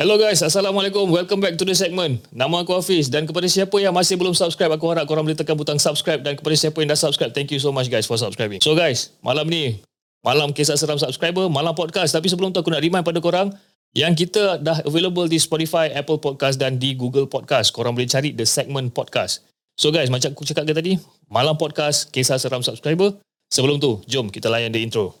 [0.00, 1.12] Hello guys, Assalamualaikum.
[1.12, 2.24] Welcome back to the segment.
[2.32, 5.52] Nama aku Hafiz dan kepada siapa yang masih belum subscribe, aku harap korang boleh tekan
[5.52, 8.64] butang subscribe dan kepada siapa yang dah subscribe, thank you so much guys for subscribing.
[8.64, 9.84] So guys, malam ni,
[10.24, 12.16] malam kisah seram subscriber, malam podcast.
[12.16, 13.52] Tapi sebelum tu aku nak remind pada korang,
[13.92, 17.68] yang kita dah available di Spotify, Apple Podcast dan di Google Podcast.
[17.68, 19.44] Korang boleh cari the segment podcast.
[19.76, 20.96] So guys, macam aku cakap tadi,
[21.28, 23.20] malam podcast, kisah seram subscriber.
[23.52, 25.20] Sebelum tu, jom kita layan the intro.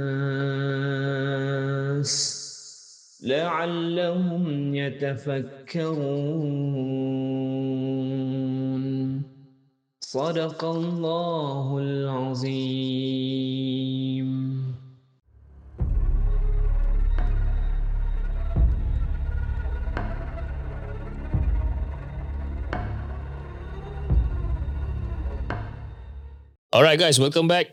[3.22, 5.96] لعلهم يتفكرون
[10.00, 13.36] صدق الله العظيم
[26.76, 27.72] Alright guys, welcome back.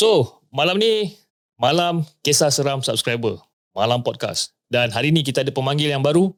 [0.00, 1.20] So, malam ni,
[1.60, 3.45] malam kisah seram subscriber.
[3.77, 4.57] Malam podcast.
[4.73, 6.33] Dan hari ni kita ada pemanggil yang baru.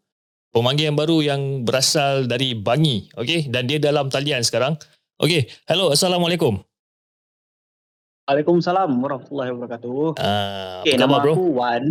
[0.52, 3.08] Pemanggil yang baru yang berasal dari Bangi.
[3.16, 4.76] Okay, dan dia dalam talian sekarang.
[5.16, 6.60] Okay, hello, Assalamualaikum.
[8.28, 10.20] Waalaikumsalam warahmatullahi wabarakatuh.
[10.20, 11.34] Uh, Okay, apa khabar nama bro?
[11.40, 11.84] aku Wan.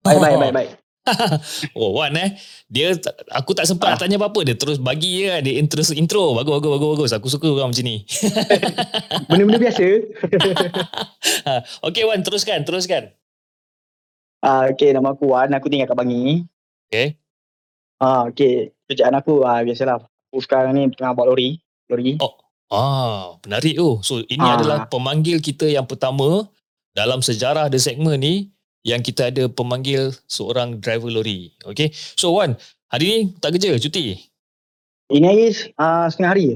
[0.00, 0.70] Baik, baik, baik, baik.
[1.76, 2.40] oh, Wan eh.
[2.72, 2.96] Dia,
[3.28, 4.48] aku tak sempat nak tanya apa-apa.
[4.48, 5.44] Dia terus bagi je kan.
[5.44, 6.32] Dia intro, intro.
[6.32, 7.12] Bagus, bagus, bagus, bagus.
[7.20, 8.00] Aku suka orang macam ni.
[9.28, 9.84] Benda-benda biasa.
[11.92, 13.12] okay Wan, teruskan, teruskan.
[14.38, 15.50] Ah, okay, nama aku Wan.
[15.50, 16.46] Aku tinggal kat Bangi.
[16.88, 17.18] Okay.
[17.98, 18.70] Ah, okay.
[18.86, 20.06] Kerjaan aku, ah, biasalah.
[20.30, 21.58] Aku sekarang ni tengah bawa lori.
[21.90, 22.16] Lori.
[22.22, 22.38] Oh.
[22.68, 23.96] Ah, menarik tu.
[24.04, 24.60] So ini Ah.
[24.60, 26.44] adalah pemanggil kita yang pertama
[26.92, 28.52] dalam sejarah The Segment ni
[28.84, 31.56] yang kita ada pemanggil seorang driver lori.
[31.64, 31.90] Okay.
[32.14, 32.60] So Wan,
[32.92, 34.20] hari ni tak kerja, cuti?
[35.08, 35.44] Ini hari
[35.80, 36.46] ah, setengah hari.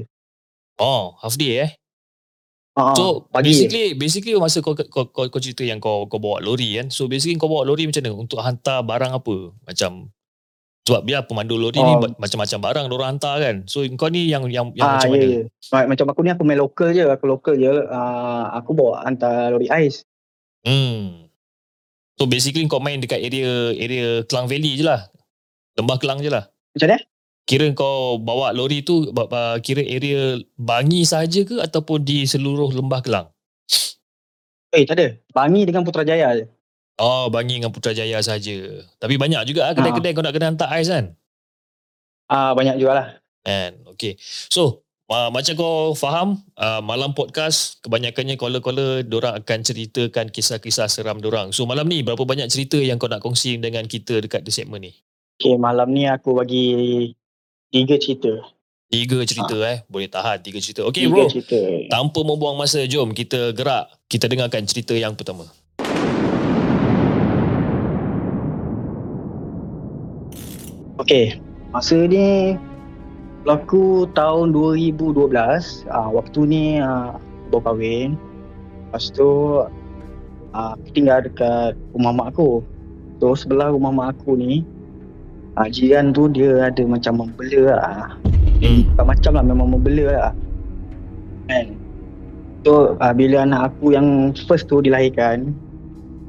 [0.77, 1.71] Oh, half day eh.
[2.73, 6.41] Ah, So pagi basically basically masa kau, kau, kau, kau cerita yang kau kau bawa
[6.41, 6.89] lori kan.
[6.89, 9.35] So basically kau bawa lori macam mana untuk hantar barang apa?
[9.61, 10.09] Macam
[10.83, 12.01] sebab biar pemandu lori ni Oh.
[12.01, 13.55] ba- macam-macam barang orang hantar kan.
[13.65, 15.47] So kau ni yang yang yang Ah, macam ya, mana?
[15.71, 17.05] Ma- Macam aku ni aku main lokal je.
[17.05, 17.71] Aku lokal je.
[17.87, 20.01] Ah, aku bawa hantar lori ais.
[20.65, 21.29] Hmm.
[22.17, 25.13] So basically kau main dekat area area Klang Valley je lah.
[25.73, 26.49] Lembah Kelang je lah.
[26.73, 26.97] Macam mana?
[27.43, 29.11] Kira kau bawa lori tu
[29.59, 33.27] kira area Bangi sahaja ke ataupun di seluruh Lembah Kelang?
[34.73, 35.07] Eh, tak ada.
[35.35, 36.45] Bangi dengan Putrajaya je.
[36.97, 38.87] Oh, Bangi dengan Putrajaya sahaja.
[38.97, 41.13] Tapi banyak juga ah kedai-kedai kau nak kena hantar ais kan?
[42.31, 43.19] Ah, banyak jugalah.
[43.43, 44.15] Kan, okay.
[44.47, 51.19] So, uh, macam kau faham, uh, malam podcast, kebanyakannya caller-caller, dorang akan ceritakan kisah-kisah seram
[51.19, 51.51] dorang.
[51.51, 54.87] So, malam ni, berapa banyak cerita yang kau nak kongsi dengan kita dekat The Segment
[54.87, 54.95] ni?
[55.37, 56.65] Okay, malam ni aku bagi
[57.73, 58.29] tiga cerita.
[58.93, 59.81] Tiga cerita eh.
[59.89, 60.85] Boleh tahan tiga cerita.
[60.85, 61.57] Okay tiga bro, cerita.
[61.89, 63.89] tanpa membuang masa, jom kita gerak.
[64.05, 65.49] Kita dengarkan cerita yang pertama.
[71.01, 71.41] Okey,
[71.73, 72.53] masa ni
[73.41, 75.33] berlaku tahun 2012.
[75.89, 77.17] Ah, waktu ni ah,
[77.49, 78.13] baru kahwin.
[78.93, 79.57] Lepas tu
[80.53, 82.61] ah, aku tinggal dekat rumah mak aku.
[83.17, 84.61] So sebelah rumah mak aku ni
[85.57, 88.17] ah, jiran tu dia ada macam membela lah.
[88.63, 88.87] Hmm.
[88.93, 90.31] Bukan macam lah memang membela lah.
[91.49, 91.75] Kan?
[92.63, 95.51] So ah, bila anak aku yang first tu dilahirkan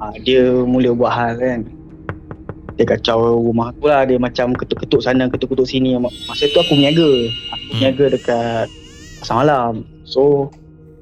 [0.02, 1.60] ah, dia mula buat hal kan
[2.74, 7.06] dia kacau rumah aku lah dia macam ketuk-ketuk sana ketuk-ketuk sini masa tu aku meniaga
[7.54, 7.80] aku Hmm.
[7.80, 8.66] meniaga dekat
[9.22, 10.50] pasar malam so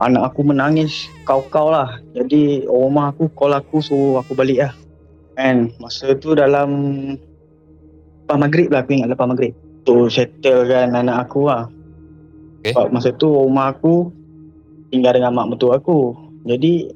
[0.05, 4.73] anak aku menangis kau-kau lah jadi orang rumah aku call aku suruh aku balik lah
[5.33, 6.71] kan masa tu dalam
[8.25, 9.53] lepas maghrib lah aku ingat lepas maghrib.
[9.83, 11.67] Tu settle kan anak aku lah.
[12.63, 12.79] Okay.
[12.79, 14.15] sebab masa tu rumah aku
[14.95, 16.15] tinggal dengan mak mentua aku.
[16.47, 16.95] Jadi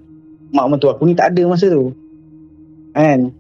[0.55, 1.91] mak mentua aku ni tak ada masa tu.
[2.95, 3.35] Kan?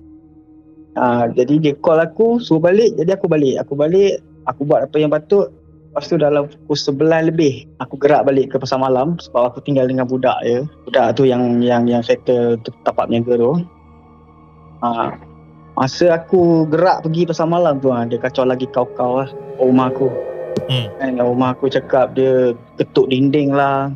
[0.98, 3.62] Ah, jadi dia call aku suruh balik jadi aku balik.
[3.62, 5.54] Aku balik aku buat apa yang patut.
[5.94, 9.88] Lepas tu dalam pukul 11 lebih aku gerak balik ke pasar malam sebab aku tinggal
[9.88, 13.62] dengan budak je budak tu yang yang yang settle tapak niaga tu.
[14.82, 15.14] Ah,
[15.76, 19.28] Masa aku gerak pergi pasar malam tu ah, dia kacau lagi kau-kau lah
[19.61, 20.08] rumah aku.
[20.73, 20.88] Hmm.
[20.96, 23.93] Kan rumah aku cakap dia ketuk dinding lah.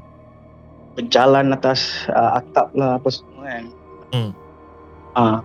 [0.93, 3.65] Berjalan atas uh, atap lah apa semua kan.
[4.13, 4.31] Hmm.
[5.17, 5.39] Ah,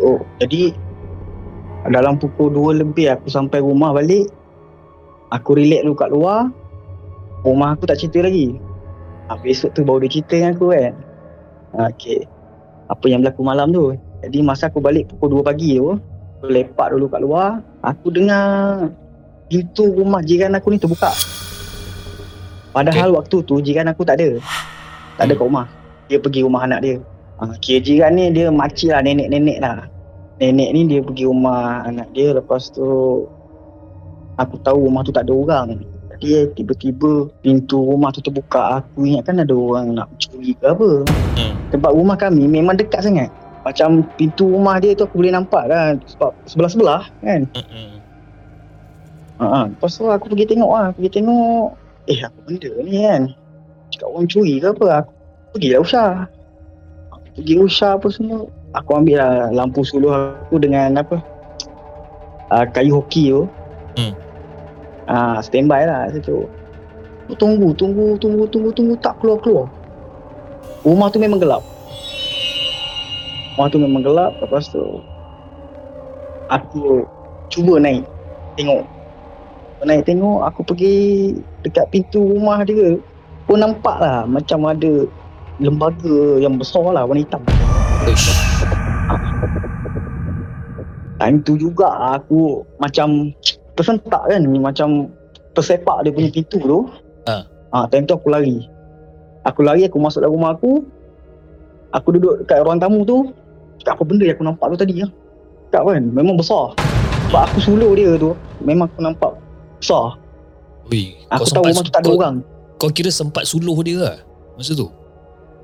[0.00, 0.72] oh, jadi
[1.92, 4.32] dalam pukul 2 lebih aku sampai rumah balik.
[5.28, 6.48] Aku relax dulu kat luar.
[7.44, 8.56] Rumah aku tak cerita lagi.
[9.28, 10.94] Ah, besok tu baru dia cerita dengan aku kan.
[11.92, 12.24] Okay.
[12.88, 13.92] Apa yang berlaku malam tu.
[14.22, 15.98] Jadi masa aku balik pukul 2 pagi tu.
[16.38, 17.50] Aku lepak dulu kat luar.
[17.82, 18.90] Aku dengar
[19.50, 21.10] pintu rumah jiran aku ni terbuka.
[22.72, 23.18] Padahal okay.
[23.18, 24.38] waktu tu jiran aku tak ada.
[25.18, 25.66] Tak ada kat rumah.
[26.06, 26.96] Dia pergi rumah anak dia.
[27.42, 29.90] Ha, kira jiran ni dia makcik lah, nenek-nenek lah.
[30.38, 33.22] Nenek ni dia pergi rumah anak dia lepas tu
[34.38, 35.68] aku tahu rumah tu tak ada orang.
[36.22, 38.78] Dia tiba-tiba pintu rumah tu terbuka.
[38.78, 41.02] Aku ingat kan ada orang nak curi ke apa.
[41.34, 41.52] Hmm.
[41.74, 43.28] Tempat rumah kami memang dekat sangat.
[43.62, 46.02] Macam pintu rumah dia tu aku boleh nampak kan.
[46.10, 47.46] Sebab sebelah-sebelah kan.
[47.54, 47.90] Mm-mm.
[49.38, 49.60] Ha, ha.
[49.70, 50.88] Lepas tu aku pergi tengok lah.
[50.94, 51.78] Pergi tengok.
[52.10, 53.22] Eh apa benda ni kan.
[53.94, 54.86] Cakap orang curi ke apa.
[55.06, 55.12] Aku
[55.54, 56.10] pergi lah usah.
[57.14, 58.50] Aku pergi usah apa semua.
[58.72, 61.22] Aku ambil lah lampu suluh aku dengan apa.
[62.50, 63.46] Uh, kayu hoki tu.
[64.00, 64.12] Hmm.
[65.06, 66.48] Ah, standby lah situ.
[67.28, 68.94] Aku tunggu, tunggu, tunggu, tunggu, tunggu.
[68.98, 69.70] Tak keluar-keluar.
[70.82, 71.62] Rumah tu memang gelap.
[73.56, 74.32] Rumah tu memang gelap.
[74.40, 74.80] Lepas tu
[76.48, 77.04] aku
[77.52, 78.04] cuba naik.
[78.56, 78.84] Tengok.
[79.82, 80.94] Naik tengok, aku pergi
[81.66, 82.96] dekat pintu rumah dia.
[83.50, 85.04] Pun nampak lah macam ada
[85.58, 87.42] lembaga yang besar lah warna hitam.
[88.06, 88.30] Uish.
[91.18, 93.34] Time tu juga aku macam
[93.74, 94.42] tersentak kan.
[94.46, 95.10] Macam
[95.52, 96.80] tersepak dia punya pintu tu.
[97.26, 97.42] Ha.
[97.74, 98.62] Ha, time tu aku lari.
[99.42, 100.86] Aku lari, aku masuk dalam rumah aku.
[101.90, 103.34] Aku duduk dekat ruang tamu tu.
[103.86, 105.08] Apa benda yang aku nampak tu tadi ya.
[105.72, 106.76] Cakap kan, memang besar.
[107.28, 109.32] Sebab aku suluh dia tu, memang aku nampak
[109.80, 110.20] besar.
[110.90, 112.36] Ui, Aku tahu rumah tu tak ada kau, orang.
[112.76, 114.16] Kau kira sempat suluh dia lah
[114.58, 114.90] Masa tu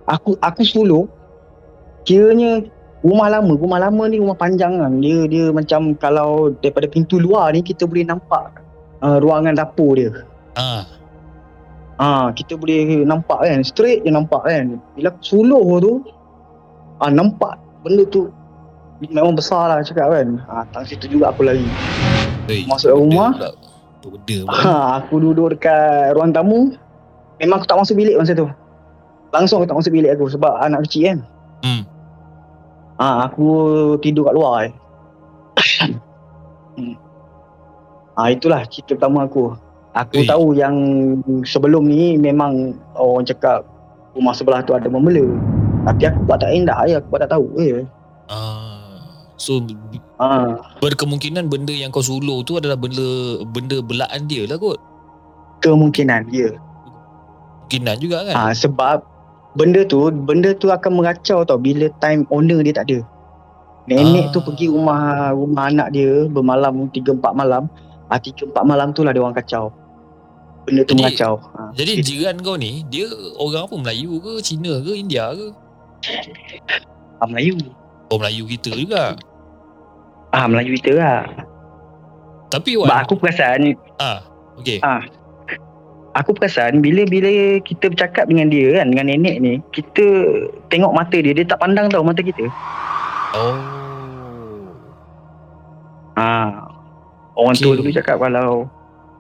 [0.06, 1.04] Aku aku suluh.
[2.08, 2.64] Kiranya
[3.04, 5.04] rumah lama, rumah lama ni rumah panjang kan.
[5.04, 8.64] Dia dia macam kalau daripada pintu luar ni kita boleh nampak
[9.04, 10.24] uh, ruangan dapur dia.
[10.56, 10.88] Ah,
[11.98, 14.78] Ah, kita boleh nampak kan, straight je nampak kan.
[14.94, 16.06] Bila suluh tu,
[17.02, 18.28] ah nampak benda tu
[19.00, 20.28] memang besar lah cakap kan.
[20.44, 21.64] Ah, tang situ juga aku lari.
[22.48, 23.32] Ui, Masuk rumah.
[23.32, 23.50] pula.
[24.04, 24.38] Benda.
[24.62, 26.76] Ha, aku duduk dekat ruang tamu.
[27.40, 28.46] Memang aku tak masuk bilik masa tu.
[29.32, 31.18] Langsung aku tak masuk bilik aku sebab anak kecil kan.
[31.64, 31.82] Hmm.
[32.98, 33.48] Ah, aku
[34.02, 34.72] tidur kat luar eh.
[36.78, 36.94] hmm.
[38.18, 39.54] Ah, itulah cerita pertama aku.
[39.94, 40.26] Aku Ui.
[40.26, 40.74] tahu yang
[41.42, 43.66] sebelum ni memang orang cakap
[44.14, 45.26] rumah sebelah tu ada membela.
[45.88, 47.46] Tapi aku buat tak indah ya, aku buat tak tahu.
[47.56, 47.80] Eh.
[48.28, 49.00] Ah,
[49.40, 49.64] so
[50.18, 53.06] Ah, berkemungkinan benda yang kau suluh tu adalah benda
[53.48, 54.76] benda belaan dia lah kot.
[55.58, 56.52] kemungkinan ya.
[57.64, 58.34] Kemungkinan juga kan.
[58.36, 59.00] Ah, sebab
[59.54, 62.98] benda tu benda tu akan meracau tau bila time owner dia tak ada.
[63.86, 64.30] Nenek Ah.
[64.30, 67.64] tu pergi rumah rumah anak dia bermalam 3 4 malam.
[68.06, 69.72] Ah 3 4 malam tu lah dia orang kacau.
[70.62, 71.40] Benda tu Jadi- meracau.
[71.54, 75.48] Ah, Jadi jiran kau ni dia orang apa Melayu ke Cina ke India ke?
[77.20, 77.56] Ah, Melayu.
[78.08, 79.14] Oh Melayu kita juga.
[80.32, 81.20] Ah Melayu kita lah.
[82.48, 84.24] Tapi Sebab Wan, aku perasan ah,
[84.56, 84.80] okey.
[86.16, 90.04] aku perasan bila bila kita bercakap dengan dia kan dengan nenek ni, kita
[90.72, 92.48] tengok mata dia, dia tak pandang tau mata kita.
[93.36, 93.60] Oh.
[96.16, 96.66] Ha.
[97.36, 97.62] Orang Okey.
[97.68, 98.66] tua dulu cakap kalau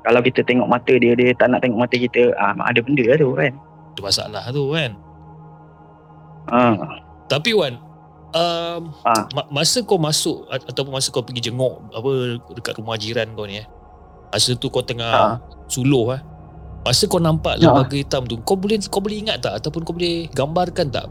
[0.02, 3.18] kalau kita tengok mata dia, dia tak nak tengok mata kita, ah ada benda lah
[3.20, 3.52] tu kan.
[3.92, 4.96] Ada masalah tu kan.
[6.48, 6.64] Ha.
[7.26, 7.76] Tapi Wan,
[8.30, 8.80] um,
[9.30, 12.10] ma- masa kau masuk ataupun masa kau pergi jenguk apa
[12.52, 13.66] dekat rumah jiran kau ni eh.
[14.28, 15.34] Masa tu kau tengah Ah.
[15.66, 16.20] suluh eh.
[16.82, 17.68] Masa kau nampak Ya.
[17.68, 21.04] lembaga hitam tu, kau boleh kau boleh ingat tak ataupun kau boleh gambarkan tak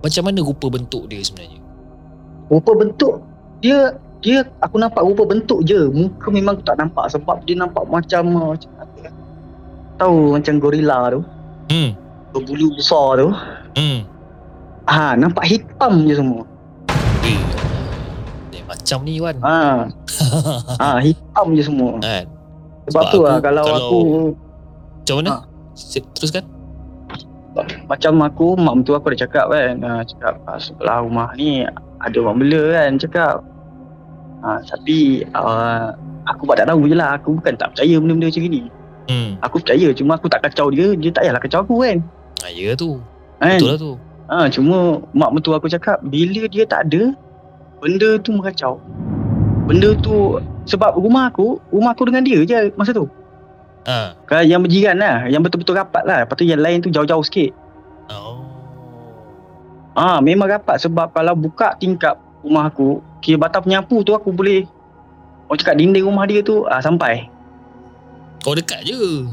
[0.00, 1.60] macam mana rupa bentuk dia sebenarnya?
[2.48, 3.14] Rupa bentuk
[3.60, 5.78] dia dia aku nampak rupa bentuk je.
[5.88, 9.10] Muka memang aku tak nampak sebab dia nampak macam macam ya?
[9.94, 11.20] Tahu macam gorila tu,
[11.68, 11.90] Hmm.
[12.30, 13.28] berbulu besar tu.
[13.74, 14.06] Hmm.
[14.84, 16.42] Ha, nampak hitam je semua.
[17.22, 17.38] Eh,
[18.52, 19.36] eh, macam ni Wan.
[19.38, 19.86] Ha.
[20.80, 21.96] ha, hitam je semua.
[21.98, 22.26] Kan?
[22.84, 24.00] Sebab, Sebab tu lah kalau, kalau- aku
[24.98, 25.30] Macam mana?
[25.32, 25.42] Ah.
[25.72, 26.44] Se- Teruskan.
[27.84, 31.60] macam aku mak mentua aku dah cakap kan uh, cakap uh, sebelah rumah ni
[32.00, 33.44] ada orang bela kan cakap
[34.40, 35.92] uh, tapi uh,
[36.24, 38.62] aku buat tak tahu je lah aku bukan tak percaya benda-benda macam ni
[39.04, 39.36] Hmm.
[39.38, 41.96] aku percaya cuma aku tak kacau dia dia tak payahlah kacau aku kan
[42.40, 42.90] Ah, ya tu.
[43.36, 43.92] kan Betul lah tu.
[44.32, 47.12] Ha, cuma mak mentua aku cakap bila dia tak ada
[47.84, 48.80] benda tu meracau
[49.68, 53.04] benda tu sebab rumah aku rumah aku dengan dia je masa tu
[53.82, 54.14] Ha.
[54.30, 56.22] Kalau yang berjiran lah, yang betul-betul rapat lah.
[56.22, 57.50] Lepas tu yang lain tu jauh-jauh sikit.
[58.14, 58.38] Oh.
[59.98, 64.64] Ah, memang rapat sebab kalau buka tingkap rumah aku, kira batang penyapu tu aku boleh
[65.50, 67.28] Orang cakap dinding rumah dia tu ah, sampai.
[68.48, 69.28] Oh dekat je.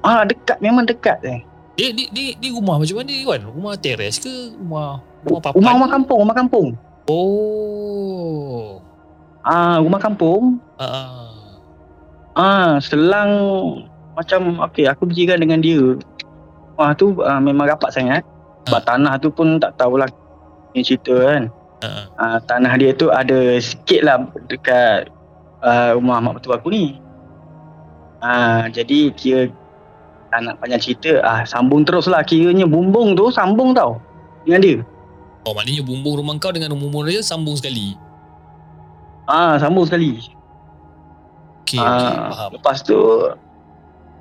[0.00, 1.44] Ah dekat memang dekat eh.
[1.80, 3.40] Dia di di, di rumah macam mana Wan?
[3.40, 5.56] Rumah teres ke rumah rumah papan?
[5.56, 6.68] Rumah rumah kampung, rumah kampung.
[7.08, 8.84] Oh.
[9.40, 10.60] Ah rumah kampung.
[10.76, 11.32] Ah.
[12.36, 13.32] Ah selang
[14.12, 15.96] macam okey aku berjiran dengan dia.
[16.76, 18.28] Rumah tu ah, memang rapat sangat.
[18.68, 20.04] Sebab tanah tu pun tak tahulah
[20.76, 21.48] ni cerita kan.
[21.80, 22.04] Ah.
[22.20, 25.08] Ah, tanah dia tu ada sikit lah dekat
[25.64, 27.00] ah, rumah mak mertua aku ni.
[28.20, 29.48] Ah, jadi kira
[30.30, 33.98] tak nak panjang cerita ah, sambung terus lah kiranya bumbung tu sambung tau
[34.46, 34.76] dengan dia.
[35.44, 37.98] Oh maknanya bumbung rumah kau dengan rumah dia sambung sekali.
[39.26, 40.18] Ah, sambung sekali.
[41.66, 42.50] Okey, okay, Ah, faham.
[42.58, 42.98] lepas tu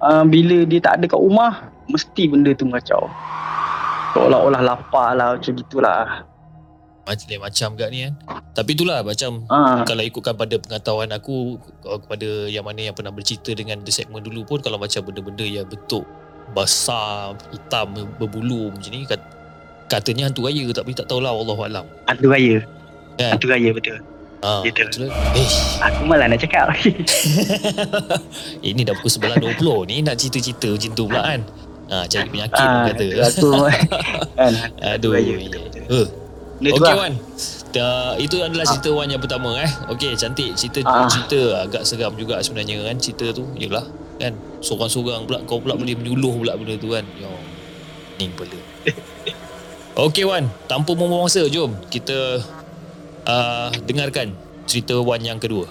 [0.01, 3.09] uh, bila dia tak ada kat rumah mesti benda tu kacau.
[4.13, 6.25] Seolah-olah lapar lah macam gitulah.
[7.09, 8.13] Macam lain macam gak ni kan.
[8.53, 13.09] Tapi itulah macam Ah, kalau ikutkan pada pengetahuan aku uh, kepada yang mana yang pernah
[13.09, 16.05] bercerita dengan the segment dulu pun kalau macam benda-benda yang bentuk
[16.49, 19.17] besar, hitam, berbulu macam ni kat,
[19.85, 21.85] katanya hantu raya tapi tak tahulah Allah alam.
[22.05, 22.61] hantu raya.
[23.15, 23.33] Kan?
[23.33, 23.97] Hantu raya betul.
[24.39, 24.87] Ha, Betul.
[24.87, 25.07] betul.
[25.35, 25.49] Eh,
[25.83, 26.71] Aku malah nak cakap.
[28.63, 31.41] ini dah pukul 11.20 ni nak cerita-cerita macam tu pula kan.
[31.89, 33.05] Ha, cari penyakit ah, kata.
[33.19, 33.49] aku
[34.37, 34.53] kan.
[34.93, 35.11] Aduh.
[35.11, 35.37] raya, ya.
[35.43, 35.83] betul, betul.
[35.89, 36.07] Eh,
[36.59, 36.95] Benda lah.
[36.97, 37.13] Wan.
[37.69, 39.71] Ta- itu adalah cerita Wan yang pertama eh.
[39.87, 40.51] Okey, cantik.
[40.53, 41.07] Cerita Ah.
[41.07, 43.47] cerita agak seram juga sebenarnya kan cerita tu.
[43.55, 43.85] Yalah,
[44.17, 44.35] kan.
[44.59, 47.05] Seorang-seorang pula kau pula boleh menyuluh pula benda tu kan.
[47.15, 47.31] Yo.
[48.17, 48.59] Ni pula.
[50.05, 52.39] Okey Wan, tanpa membuang masa, jom kita
[53.25, 54.31] uh, dengarkan
[54.63, 55.67] cerita Wan yang kedua.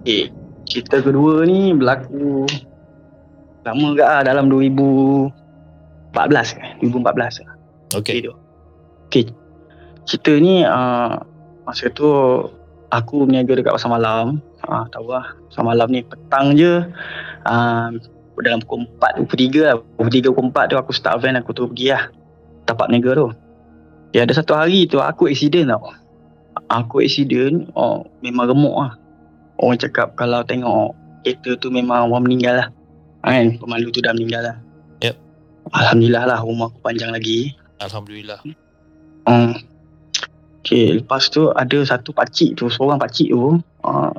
[0.00, 0.32] Okay.
[0.64, 2.44] Cerita kedua ni berlaku
[3.68, 6.64] lama ke lah dalam 2014 ke?
[6.80, 7.52] 2014 lah.
[7.96, 8.24] Okey.
[8.24, 8.32] tu.
[9.08, 9.24] Okay.
[10.08, 11.20] Cerita ni uh,
[11.68, 12.08] masa tu
[12.88, 14.40] aku berniaga dekat pasar malam.
[14.64, 15.36] Ah uh, tahu lah.
[15.52, 16.84] Pasar malam ni petang je.
[17.44, 17.92] Uh,
[18.38, 19.76] dalam pukul 4 pukul 3 lah.
[19.96, 22.08] Pukul 3 pukul 4 tu aku start van aku tu pergi lah.
[22.64, 23.28] Tapak berniaga tu.
[24.16, 25.92] Ya ada satu hari tu aku accident tau.
[26.72, 28.96] Aku accident oh memang remuk lah.
[29.60, 32.68] Orang cakap kalau tengok kereta tu memang orang meninggal lah.
[33.22, 34.56] Kan pemandu tu dah meninggal lah.
[35.02, 35.16] Yep.
[35.74, 37.54] Alhamdulillah lah umur aku panjang lagi.
[37.78, 38.40] Alhamdulillah.
[39.28, 39.54] Hmm.
[40.68, 43.56] Okay, lepas tu ada satu pakcik tu, seorang pakcik tu,
[43.88, 44.12] uh,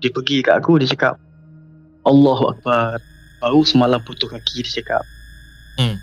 [0.00, 1.20] dia pergi kat aku, dia cakap,
[2.08, 2.96] Allahu Akbar.
[3.40, 5.04] Baru semalam putus kaki, dia cakap.
[5.76, 5.96] Hmm.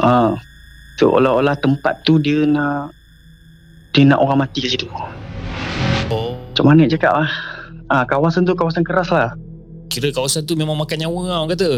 [0.00, 0.32] Uh,
[0.96, 2.96] so, olah-olah tempat tu dia nak,
[3.92, 4.88] dia nak orang mati kat situ.
[6.08, 7.30] Oh, Macam mana cakap lah.
[7.92, 9.36] Ah, kawasan tu kawasan keras lah.
[9.92, 11.70] Kira kawasan tu memang makan nyawa lah orang kata.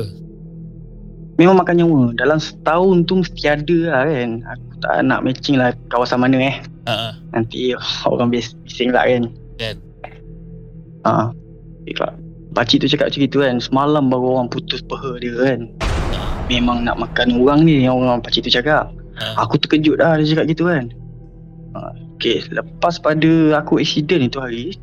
[1.35, 2.01] Memang makan nyawa.
[2.15, 4.31] Dalam setahun tu mesti ada lah kan.
[4.55, 6.57] Aku tak nak matching lah kawasan mana eh.
[6.87, 7.13] Ha ah.
[7.35, 7.75] Nanti
[8.07, 9.35] orang bis- bising lah kan.
[9.59, 9.77] Kan.
[11.03, 11.35] Ha.
[11.91, 12.13] Ikut.
[12.55, 13.55] Pakcik tu cakap macam itu kan.
[13.59, 15.61] Semalam baru orang putus peha dia kan.
[16.47, 18.95] Memang nak makan orang ni yang orang pakcik tu cakap.
[19.19, 19.43] Ha.
[19.43, 20.87] Aku terkejut dah dia cakap gitu kan.
[21.75, 21.91] Ha.
[22.15, 24.79] Okay, lepas pada aku accident itu hari.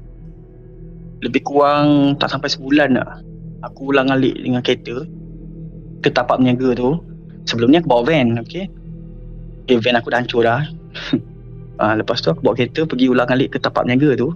[1.22, 3.22] Lebih kurang tak sampai sebulan lah.
[3.70, 5.06] Aku ulang alik dengan kereta.
[6.02, 6.98] Ke tapak peniaga tu.
[7.46, 8.70] Sebelum ni aku bawa van, okay.
[9.66, 10.66] Okay, van aku dah hancur dah.
[11.78, 14.34] ha, lepas tu aku bawa kereta pergi ulang alik ke tapak peniaga tu.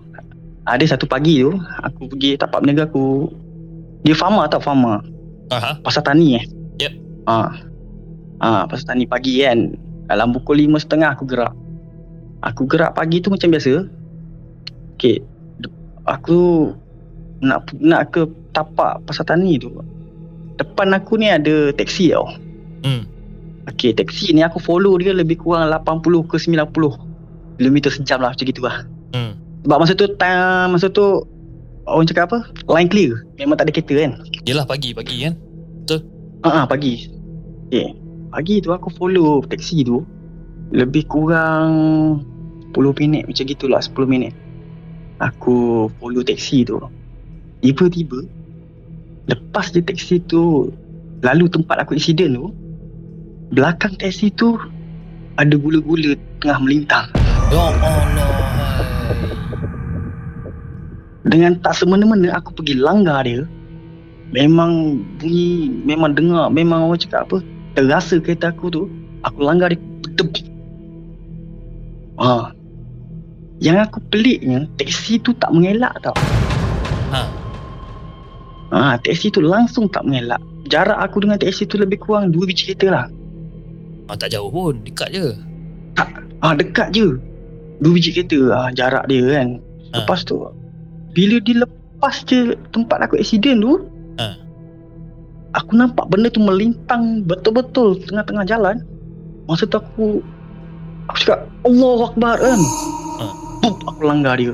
[0.66, 3.30] Ada satu pagi tu, aku pergi tapak peniaga aku.
[4.06, 5.02] Dia farmer tau farmer.
[5.50, 5.82] Aha.
[5.82, 6.46] Pasar tani eh.
[6.82, 6.94] Yep.
[7.26, 7.38] Ha.
[8.42, 9.74] Ha, pasar tani pagi kan.
[10.06, 11.54] Dalam pukul lima setengah aku gerak.
[12.46, 13.90] Aku gerak pagi tu macam biasa.
[14.98, 15.26] Okay.
[16.06, 16.72] Aku
[17.42, 19.74] nak nak ke tapak pasar tani tu.
[20.56, 22.32] Depan aku ni ada taksi tau.
[22.86, 23.04] Hmm.
[23.66, 26.70] Okay, taksi ni aku follow dia lebih kurang 80 ke 90
[27.58, 28.86] kilometer sejam lah macam gitu lah.
[29.18, 29.34] Hmm.
[29.66, 31.26] Sebab masa tu time, masa tu
[31.90, 32.40] orang cakap apa?
[32.70, 33.26] Line clear.
[33.42, 34.12] Memang tak ada kereta kan.
[34.46, 35.34] Yelah pagi pagi kan.
[36.46, 37.10] Ha ah, pagi.
[37.74, 37.98] Okay.
[38.30, 40.06] Pagi tu aku follow taksi tu
[40.70, 41.74] lebih kurang
[42.78, 44.34] 10 minit macam gitulah 10 minit.
[45.24, 46.80] Aku follow taksi tu.
[47.64, 48.26] Tiba-tiba
[49.26, 50.70] lepas je taksi tu
[51.26, 52.54] lalu tempat aku accident tu
[53.50, 54.60] belakang taksi tu
[55.36, 57.08] ada gula-gula tengah melintang.
[57.52, 58.36] Ya Allah.
[61.26, 63.44] Dengan tak semena-mena aku pergi langgar dia.
[64.30, 67.38] Memang bunyi, memang dengar, memang orang cakap apa,
[67.78, 68.84] terasa kereta aku tu,
[69.22, 70.44] aku langgar dia berdebuk.
[72.20, 72.52] Ha.
[73.64, 76.16] Yang aku peliknya Taksi tu tak mengelak tau
[77.14, 77.22] Ha.
[78.74, 82.74] Ha, taksi tu langsung tak mengelak Jarak aku dengan taksi tu lebih kurang Dua biji
[82.74, 83.06] kereta lah
[84.06, 85.34] Ah, tak jauh pun, dekat je.
[86.38, 87.18] Ah dekat je.
[87.82, 89.58] Dua biji kereta ah, jarak dia kan.
[89.58, 90.06] Ha.
[90.06, 90.46] Lepas tu
[91.16, 93.74] bila dia lepas je tempat aku accident tu,
[94.22, 94.38] Ha.
[95.58, 98.78] aku nampak benda tu melintang betul-betul tengah-tengah jalan.
[99.50, 100.22] Masa tu aku
[101.10, 102.60] aku cakap Allahu Akbar kan.
[103.96, 104.54] Aku langgar dia.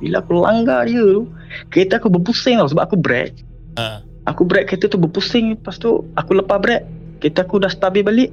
[0.00, 1.28] Bila aku langgar dia tu,
[1.68, 3.36] kereta aku berpusing tau sebab aku brake.
[3.76, 4.00] Ha.
[4.28, 6.84] Aku brake kereta tu berpusing Lepas tu aku lepas brake
[7.16, 8.28] Kereta aku dah stabil balik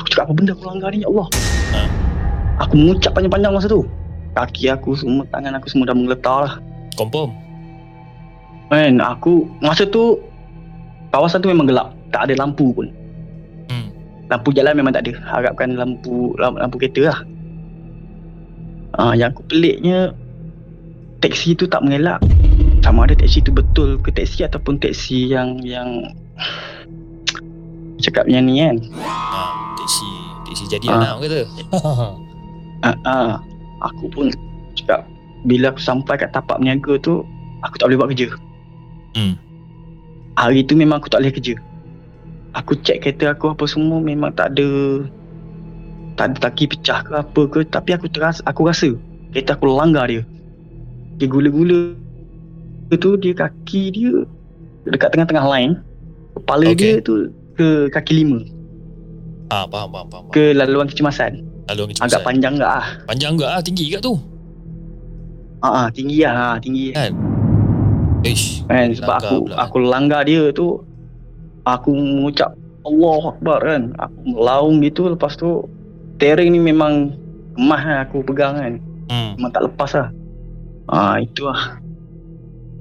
[0.00, 1.28] Aku cakap apa benda aku langgar ni ya Allah
[1.76, 1.80] Ha.
[2.64, 3.84] Aku mengucap panjang-panjang masa tu
[4.32, 6.54] Kaki aku semua Tangan aku semua dah menggeletar lah
[6.96, 7.36] Confirm.
[8.72, 10.16] Man aku Masa tu
[11.10, 12.88] Kawasan tu memang gelap Tak ada lampu pun
[13.68, 13.86] Hmm.
[14.26, 17.18] Lampu jalan memang tak ada Harapkan lampu Lampu, lampu kereta lah
[18.96, 20.14] Ah, Yang aku peliknya
[21.20, 22.18] Taksi tu tak mengelak
[22.80, 26.10] Sama ada taksi tu betul ke taksi Ataupun taksi yang Yang
[28.04, 29.74] Cakap yang ni kan Ha.
[29.78, 30.10] Teksi,
[30.48, 30.94] teksi jadi Ha.
[30.98, 31.40] anak kata.
[32.80, 33.30] Ah, ah,
[33.84, 34.32] aku pun
[34.72, 35.04] cakap
[35.44, 37.20] bila aku sampai kat tapak peniaga tu
[37.60, 38.28] aku tak boleh buat kerja.
[39.12, 39.36] Hmm.
[40.40, 41.60] Hari tu memang aku tak boleh kerja.
[42.56, 45.04] Aku cek kereta aku apa semua memang tak ada
[46.20, 48.92] tak ada taki pecah ke apa ke tapi aku terasa aku rasa
[49.32, 50.20] kereta aku langgar dia.
[51.16, 51.96] Dia gula-gula
[52.92, 54.28] tu dia kaki dia
[54.84, 55.80] dekat tengah-tengah line.
[56.36, 56.76] Kepala Okey.
[56.76, 58.44] dia tu ke kaki lima
[59.48, 60.24] Ah, faham, faham, faham.
[60.28, 61.40] ke laluan kecemasan.
[61.72, 62.86] Lalu orang Agak panjang ke ah.
[63.08, 64.14] Panjang ke ah, tinggi kat tu.
[65.64, 66.92] Ah, ah tinggi lah, ah, tinggi.
[66.92, 67.16] Kan?
[68.20, 68.68] Ish.
[68.68, 70.84] kan sebab aku pula, aku langgar dia tu
[71.64, 72.52] aku mengucap
[72.84, 75.64] Allah Akbar kan aku melaung gitu lepas tu
[76.20, 77.16] tearing ni memang
[77.56, 78.74] kemah lah aku pegang kan.
[79.10, 79.34] Hmm.
[79.40, 80.08] memang tak lepas lah.
[80.86, 81.80] Ah itu lah.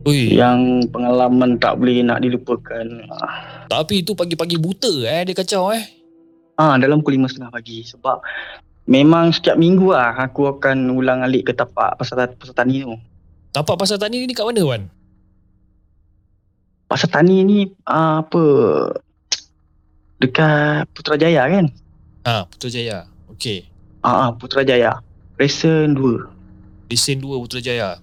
[0.08, 2.86] Ui, yang pengalaman tak boleh nak dilupakan.
[3.10, 5.84] Ah, tapi tu pagi-pagi buta eh dia kacau eh.
[6.60, 7.78] ah dalam pukul 5.30 pagi.
[7.88, 8.18] Sebab
[8.86, 12.96] memang setiap minggu lah aku akan ulang alik ke tapak pasar, pasar tani tu.
[13.56, 14.84] Tapak pasar tani ni kat mana Wan?
[16.90, 18.44] pasar tani ni ah, apa?
[20.20, 21.66] Dekat Putrajaya kan?
[22.26, 23.08] Ha, Putrajaya.
[23.34, 23.70] Okey.
[24.02, 25.00] ah, ah Putrajaya
[25.40, 26.40] Resen 2
[26.90, 28.02] Lesen 2 Putrajaya.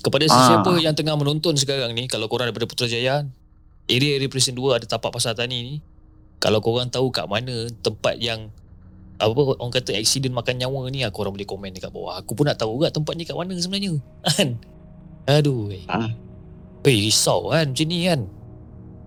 [0.00, 0.32] Kepada Ah.
[0.32, 3.28] sesiapa yang tengah menonton sekarang ni, kalau korang daripada Putrajaya,
[3.84, 5.74] area-area Presen 2 ada tapak pasar tani ni.
[6.40, 8.48] Kalau korang tahu kat mana tempat yang
[9.18, 12.16] apa orang kata accident makan nyawa ni, ah, korang boleh komen dekat bawah.
[12.16, 14.00] Aku pun nak tahu juga tempat ni kat mana sebenarnya.
[14.26, 14.56] Kan?
[15.28, 15.68] Aduh.
[15.74, 15.84] Eh.
[15.84, 16.08] Ah.
[16.88, 18.24] Eh, risau kan macam ni kan.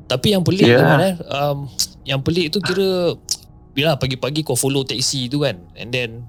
[0.06, 0.86] Tapi yang pelik yeah.
[0.86, 1.58] kan eh, um,
[2.06, 3.17] yang pelik tu kira
[3.71, 6.27] bila pagi-pagi kau follow taxi tu kan and then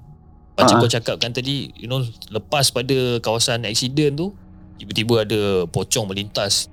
[0.53, 0.79] macam Ah.
[0.79, 4.31] kau cakapkan tadi you know lepas pada kawasan accident tu
[4.77, 6.69] tiba-tiba ada pocong melintas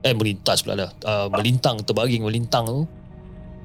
[0.00, 2.82] eh melintas pula dah uh, melintang terbaring melintang tu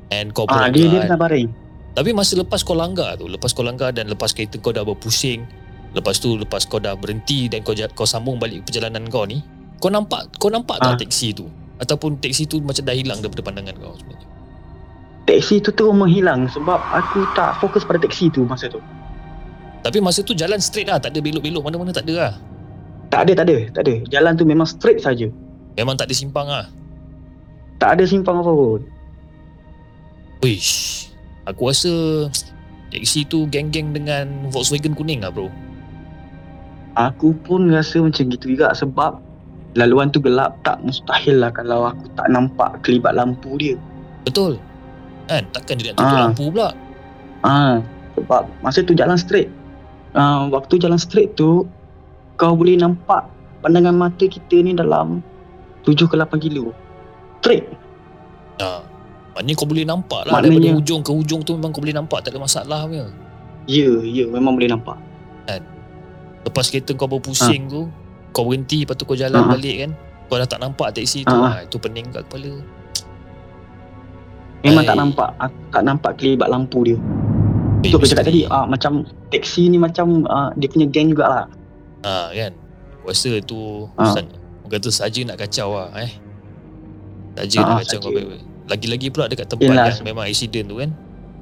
[0.10, 1.04] and kau pun Ah, langgar dia dia kan.
[1.08, 1.50] tengah baring.
[1.92, 5.44] Tapi masa lepas kau langgar tu, lepas kau langgar dan lepas kereta kau dah berpusing,
[5.92, 9.44] lepas tu lepas kau dah berhenti dan kau kau sambung balik perjalanan kau ni,
[9.76, 11.00] kau nampak kau nampak tak Ah.
[11.00, 11.52] teksi tu?
[11.78, 14.28] Ataupun teksi tu macam dah hilang daripada pandangan kau sebenarnya?
[15.30, 18.82] Teksi tu terus menghilang sebab aku tak fokus pada teksi tu masa tu.
[19.82, 22.34] Tapi masa tu jalan straight lah, tak ada belok-belok mana-mana tak ada lah.
[23.10, 23.94] Tak ada, tak ada, tak ada.
[24.14, 25.28] Jalan tu memang straight saja.
[25.78, 26.66] Memang tak ada simpang lah.
[27.82, 28.82] Tak ada simpang apa pun.
[30.42, 31.10] Wish,
[31.50, 31.94] aku rasa
[32.94, 35.50] teksi tu geng-geng dengan Volkswagen kuning lah bro.
[36.98, 39.18] Aku pun rasa macam gitu juga sebab
[39.80, 43.80] laluan tu gelap tak mustahil lah kalau aku tak nampak kelibat lampu dia.
[44.28, 44.60] Betul.
[45.32, 45.44] Kan?
[45.50, 46.22] Takkan dia nak tutup Ah.
[46.22, 46.70] lampu pula.
[47.42, 47.76] Ah,
[48.14, 49.48] sebab masa tu jalan straight.
[50.12, 51.64] Ah, waktu jalan straight tu
[52.36, 55.24] kau boleh nampak pandangan mata kita ni dalam
[55.82, 56.76] 7 ke 8 kilo.
[57.40, 57.66] Straight.
[58.60, 58.84] Ha.
[59.32, 62.20] Maknanya kau boleh nampak lah daripada Maknanya- hujung ke hujung tu memang kau boleh nampak
[62.22, 63.08] tak ada masalah punya.
[63.64, 65.00] Ya, ya memang boleh nampak.
[66.42, 67.86] Lepas kereta kau berpusing tu
[68.32, 69.52] Kau berhenti Lepas tu kau jalan Ha.
[69.54, 69.92] balik kan
[70.26, 71.48] Kau dah tak nampak teksi tu Ha.
[71.54, 71.62] ha.
[71.62, 72.66] Itu pening kat kepala
[74.64, 75.02] Memang tak Hai.
[75.02, 76.98] nampak aku tak nampak kelibat lampu dia.
[77.82, 81.50] Itu aku cakap tadi ah macam taksi ni macam ah, dia punya geng jugalah.
[82.02, 82.54] ha, kan
[82.94, 84.06] Aku rasa tu Ha.
[84.12, 84.22] sa-
[84.62, 86.14] Orang kata saja nak kacau lah eh
[87.34, 88.04] Saja Ha, nak kacau saja.
[88.04, 89.86] kau baik-baik Lagi-lagi pula dekat tempat Yelah.
[89.90, 90.92] yang memang accident tu kan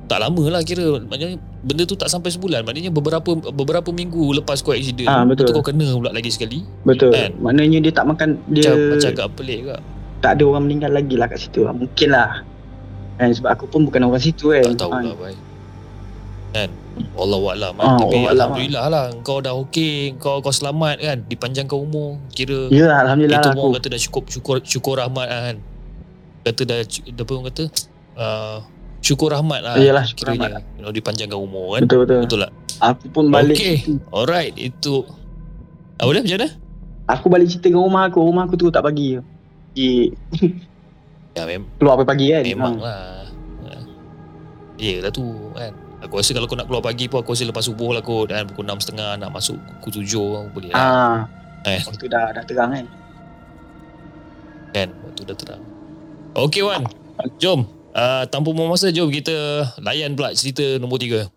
[0.08, 4.60] tak lama lah kira Maknanya benda tu tak sampai sebulan Maknanya beberapa beberapa minggu lepas
[4.60, 5.45] kau accident Ah, tu, betul.
[5.45, 7.12] tu kau kena pula lagi sekali Betul.
[7.12, 7.36] Kan?
[7.38, 9.75] Maknanya dia tak makan dia Macam, macam agak pelik juga
[10.19, 11.63] tak ada orang meninggal lagi lah kat situ.
[11.63, 12.43] Ah, Mungkin lah.
[13.19, 14.63] Kan sebab aku pun bukan orang situ kan.
[14.65, 15.39] Tak tahu Ah, lah baik.
[17.15, 18.34] Allah wa'alam Ah, Tapi wallahualam.
[18.34, 21.17] Alhamdulillah lah Kau dah okey Kau kau selamat kan?
[21.23, 23.75] Dipanjangkan umur Kira Ya Alhamdulillah Itu lah pun aku.
[23.77, 25.58] kata dah syukur Syukur, syukur rahmat lah kan?
[26.43, 27.63] Kata dah Apa orang kata
[28.17, 28.58] uh,
[28.99, 31.82] Syukur rahmat lah Yalah, syukur Kiranya you know, Dipanjangkan umur kan?
[31.86, 32.19] Betul betul.
[32.25, 32.51] Betul tak?
[32.82, 33.75] Aku pun balik Okey.
[34.10, 35.05] Alright Itu.
[35.95, 36.49] Apa dia macam mana?
[37.10, 38.19] Aku balik cerita dengan rumah aku.
[38.21, 39.17] Rumah aku tu tak bagi.
[39.69, 40.13] Pergi
[41.33, 42.41] Ya mem- keluar pagi kan?
[42.41, 42.87] memang ha.
[42.87, 43.81] lah.
[44.79, 45.75] Yelah tu kan.
[45.99, 48.47] Aku rasa kalau kau nak keluar pagi pun Aku rasa lepas subuh lah kot Dan
[48.47, 50.79] pukul 6.30 Nak masuk pukul 7 Boleh lah.
[50.79, 51.15] Ah,
[51.67, 51.83] Eh.
[51.83, 52.85] Waktu dah dah terang kan?
[54.71, 55.59] Kan Waktu dah terang.
[56.39, 56.87] Okey Wan.
[57.35, 57.67] Jom.
[57.91, 59.35] Uh, Tanpa buang masa Jom kita
[59.83, 61.27] Layan pula cerita nombor 3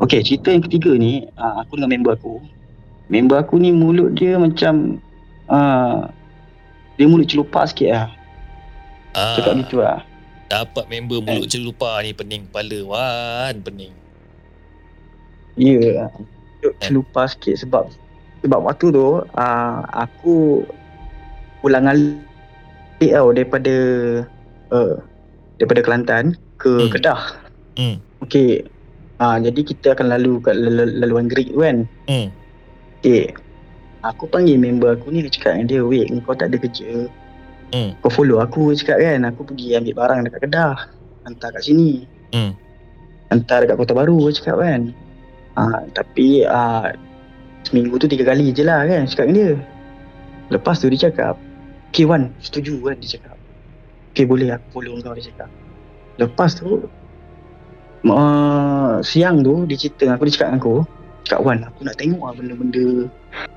[0.00, 2.38] Okay cerita yang ketiga ni uh, Aku dengan member aku.
[3.06, 5.02] Member aku ni mulut dia macam
[5.48, 6.08] uh,
[6.94, 8.06] Dia mulut celupar sikit lah
[9.12, 10.00] ah, Cakap gitu lah
[10.46, 13.94] Dapat member mulut celupa ni Pening kepala Wan Pening
[15.54, 16.08] Ya yeah.
[16.14, 16.30] Mulut
[16.64, 16.72] Eh.
[16.80, 17.92] celupar sikit sebab
[18.40, 20.64] Sebab waktu tu uh, Aku
[21.60, 22.24] Pulang alik
[23.02, 23.76] tau daripada
[24.70, 24.96] uh,
[25.56, 26.24] Daripada Kelantan
[26.56, 26.90] Ke Hmm.
[26.90, 27.20] Kedah
[27.74, 27.98] Hmm.
[28.22, 28.62] Okay
[29.18, 32.32] uh, Jadi kita akan lalu kat lal- laluan Greek tu kan Hmm.
[32.98, 33.34] Okay
[34.04, 37.08] Aku panggil member aku ni Aku cakap dengan dia Wait kau tak ada kerja.
[37.72, 37.96] Hmm.
[38.04, 39.24] Kau follow aku cakap kan.
[39.32, 40.76] Aku pergi ambil barang dekat Kedah
[41.24, 42.04] Hantar kat sini.
[42.36, 42.52] Hmm.
[43.32, 44.92] Hantar dekat Kota Baru Aku cakap kan.
[45.56, 46.92] Ha, Tapi uh,
[47.64, 49.50] Seminggu tu tiga kali je lah kan Cakap dengan dia.
[50.52, 51.40] Lepas tu dia cakap
[51.88, 53.36] Okay Wan Setuju kan dia cakap.
[54.12, 55.48] Okay boleh aku follow kau dia cakap.
[56.20, 56.84] Lepas tu
[58.04, 60.76] uh, Siang tu Dia cerita dengan aku Dia cakap dengan aku
[61.24, 63.08] Cakap Wan aku nak tengok lah benda-benda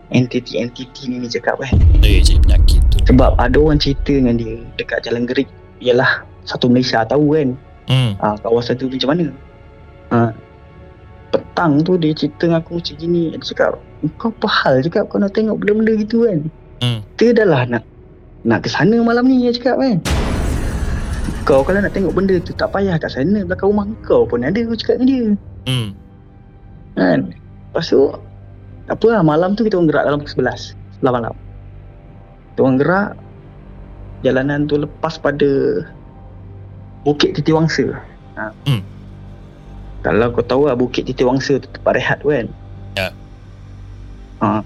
[0.08, 1.76] Entity-entity ni ni cakap kan.
[2.00, 2.98] Eh jadi penyakit tu.
[3.12, 5.52] Sebab ada orang cerita dengan dia Dekat Jalan Gerik
[5.84, 7.50] Ialah Satu Malaysia tahu kan.
[7.88, 8.12] Hmm.
[8.20, 9.26] ha, Kawasan tu macam mana?
[10.12, 10.32] Ha,
[11.32, 13.36] Petang tu dia cerita dengan aku macam gini.
[13.36, 13.80] Dia cakap
[14.16, 16.40] Kau apa hal cakap Kau nak tengok benda-benda gitu kan.
[16.80, 17.00] Hmm.
[17.20, 17.84] Kita dah lah nak
[18.48, 20.00] Nak ke sana malam ni dia cakap kan.
[21.44, 23.44] Kau kalau nak tengok benda tu Tak payah kat sana.
[23.44, 25.24] Belakang rumah kau pun ada Aku cakap dengan dia.
[25.68, 25.88] Hmm.
[26.96, 27.20] kan?
[27.76, 28.08] Lepas tu
[28.88, 31.36] Apa lah malam tu kita orang gerak dalam pukul 11 11 malam
[32.56, 33.10] Kita orang gerak
[34.24, 35.50] Jalanan tu lepas pada
[37.04, 38.00] Bukit Titi Wangsa
[38.40, 38.56] ha.
[38.64, 38.82] Hmm.
[40.02, 42.48] Kalau kau tahu lah Bukit Titi Wangsa tu tempat rehat tu kan
[42.98, 43.14] Ya.
[44.42, 44.66] ha.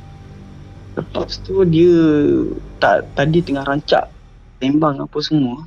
[0.96, 1.98] Lepas tu dia
[2.78, 4.08] tak, Tadi tengah rancak
[4.62, 5.66] Tembang apa semua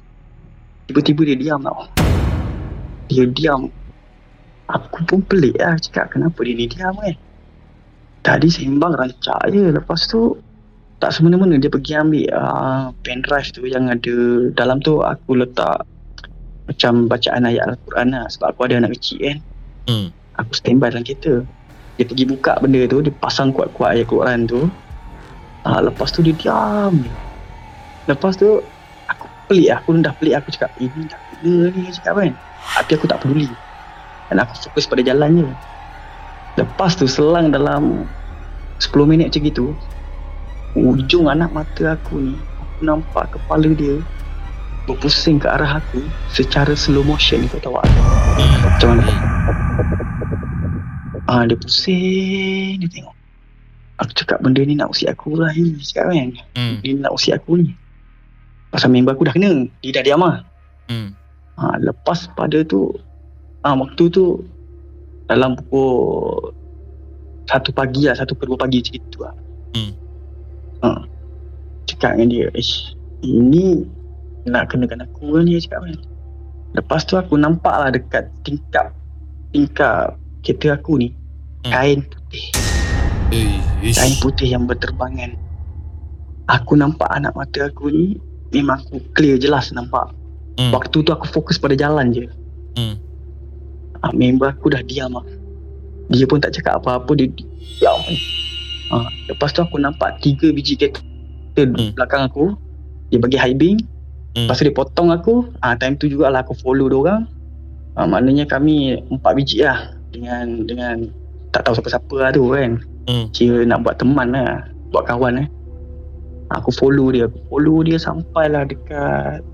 [0.87, 1.91] Tiba-tiba dia diam tau
[3.11, 3.67] Dia diam
[4.71, 7.19] Aku pun pelik lah Cakap kenapa dia ni diam kan
[8.25, 9.69] Tadi sembang rancak je.
[9.69, 10.33] Lepas tu
[10.97, 14.49] Tak semena-mena dia pergi ambil uh, Pen drive tu yang ada.
[14.57, 15.85] Dalam tu aku letak
[16.65, 18.25] Macam bacaan ayat Al-Quran lah.
[18.33, 19.39] Sebab aku ada anak kecil kan.
[19.85, 20.09] Hmm.
[20.41, 21.45] Aku standby dalam kereta.
[22.01, 24.73] Dia pergi buka benda tu Dia pasang kuat-kuat ayat Quran tu.
[25.69, 27.05] Uh, Lepas tu dia diam.
[28.09, 28.65] Lepas tu
[29.13, 29.85] Aku pelik lah.
[29.85, 30.41] Aku dah pelik.
[30.41, 32.33] Aku cakap Ini tak gila ni cakap kan.
[32.81, 33.53] Tapi aku tak peduli.
[34.33, 35.74] Dan aku fokus pada jalan je
[36.55, 38.07] Lepas tu selang dalam
[38.79, 39.67] 10 minit macam gitu
[40.75, 43.99] Ujung anak mata aku ni Aku nampak kepala dia
[44.87, 47.91] Berpusing ke arah aku Secara slow motion kau tahu tak.
[48.63, 49.07] Macam mana
[51.27, 53.15] Ah Dia pusing Dia tengok
[54.03, 56.79] Aku cakap benda ni nak usik aku lah ni cakap kan Hmm.
[56.83, 57.75] Dia nak usik aku ni
[58.71, 60.43] Pasal member aku dah kena Dia dah diam lah
[60.85, 61.17] Hmm.
[61.57, 62.93] ha, Lepas pada tu
[63.63, 64.43] ah Waktu tu
[65.27, 66.53] Dalam pukul
[67.45, 69.35] Satu pagi lah Satu ke dua pagi macam itu lah
[69.75, 69.91] Hmm.
[70.81, 71.03] ha,
[71.85, 73.83] Cakap dengan dia Ish Ini
[74.47, 75.95] Nak kenakan aku kan dia cakap kan
[76.75, 78.95] Lepas tu aku nampak lah Dekat tingkap
[79.51, 81.11] Tingkap Kereta aku ni
[81.65, 81.73] Hmm.
[81.73, 82.47] Kain putih
[83.33, 83.97] Eh, ish.
[83.97, 85.33] Kain putih yang berterbangan
[86.47, 90.13] Aku nampak anak mata aku ni Memang aku clear jelas nampak
[90.55, 90.71] Hmm.
[90.71, 92.31] Waktu tu aku fokus pada jalan je
[92.75, 92.95] Hmm.
[94.05, 95.25] Ha, Member aku dah diam lah
[96.13, 97.97] Dia pun tak cakap apa-apa Dia diam
[98.93, 101.01] ha, Lepas tu aku nampak Tiga biji kereta
[101.55, 101.95] Hmm.
[101.95, 102.59] Belakang aku.
[103.15, 103.79] Dia bagi high beam.
[104.35, 104.51] Hmm.
[104.51, 105.47] Lepas tu dia potong aku.
[105.63, 107.31] Ha, Time tu jugalah aku follow diorang
[107.95, 111.07] ha, Maknanya kami Empat biji lah Dengan Dengan
[111.55, 112.83] Tak tahu siapa-siapa lah tu kan.
[113.07, 113.31] Hmm.
[113.31, 115.49] Kira nak buat teman lah Buat kawan eh.
[116.59, 117.31] Aku follow dia.
[117.31, 119.47] Aku follow dia sampailah dekat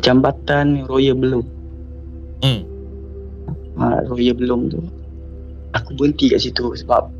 [0.00, 1.44] Jambatan Royal Belum
[2.40, 2.64] Hmm.
[3.80, 4.80] Ha, Royal Belum tu
[5.74, 7.10] Aku berhenti kat situ sebab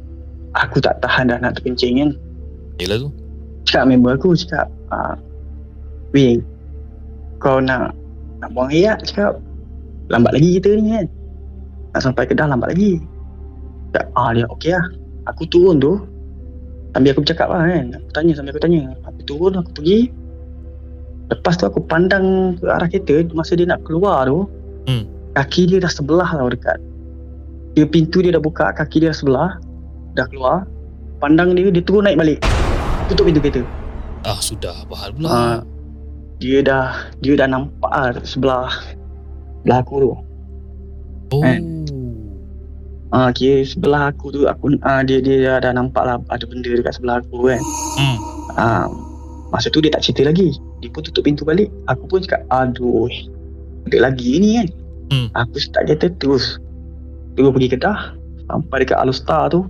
[0.55, 2.11] Aku tak tahan dah nak terkencing kan
[2.79, 3.09] Yelah tu.
[3.67, 5.19] Cakap member aku cakap ah,
[6.14, 6.38] Weh
[7.43, 7.95] Kau nak
[8.38, 8.95] Nak buang air?
[9.03, 9.38] Cakap
[10.09, 11.07] lambat lagi kita ni kan.
[11.95, 13.01] Nak sampai Kedah lambat lagi.
[13.95, 14.87] Tak, ah dia okey lah.
[15.31, 16.03] Aku turun tu.
[16.93, 17.87] Sambil aku bercakap lah kan.
[17.95, 18.83] Aku tanya sambil aku tanya.
[19.07, 20.11] Aku turun aku pergi.
[21.31, 24.45] Lepas tu aku pandang ke arah kereta masa dia nak keluar tu.
[24.85, 25.09] Hmm.
[25.35, 26.79] Kaki dia dah sebelah tau dekat.
[27.75, 29.51] Dia pintu dia dah buka, kaki dia dah sebelah.
[30.14, 30.62] Dah keluar.
[31.18, 32.38] Pandang dia, dia turun naik balik.
[33.11, 33.66] Tutup pintu kereta.
[34.25, 35.29] Ah sudah apa hal pula?
[35.29, 35.59] Ah,
[36.38, 38.73] dia dah dia dah nampak lah sebelah
[39.61, 40.09] sebelah aku tu.
[40.14, 41.42] oh.
[41.42, 41.61] kan?
[43.14, 46.94] Ah, kira sebelah aku tu aku ah, dia dia dah, nampak lah ada benda dekat
[46.94, 47.62] sebelah aku kan.
[47.99, 48.16] Hmm.
[48.55, 48.87] Ah,
[49.51, 50.55] masa tu dia tak cerita lagi.
[50.79, 51.68] Dia pun tutup pintu balik.
[51.90, 53.11] Aku pun cakap, aduh,
[53.90, 54.68] ada lagi ni kan.
[55.12, 55.29] Hmm.
[55.37, 56.61] Aku start kereta terus.
[57.35, 58.14] Terus pergi Kedah.
[58.49, 59.67] Sampai dekat Alustar tu.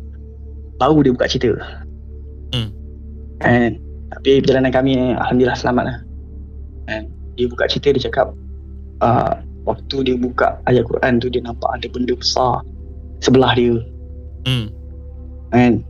[0.78, 1.54] Baru dia buka cerita.
[2.54, 2.70] Hmm.
[3.42, 3.78] And,
[4.14, 5.98] tapi perjalanan kami Alhamdulillah selamat lah.
[6.90, 8.30] And, dia buka cerita, dia cakap,
[9.02, 12.62] uh, waktu dia buka ayat Quran tu, dia nampak ada benda besar
[13.18, 13.74] sebelah dia.
[14.46, 14.66] Hmm.
[15.54, 15.82] And,